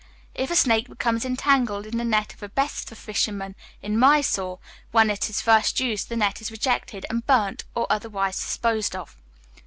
[0.33, 3.53] If a snake becomes entangled in the net of a Bestha fisherman
[3.83, 4.57] in Mysore
[4.89, 9.15] when it is first used, the net is rejected, and burnt or otherwise disposed of.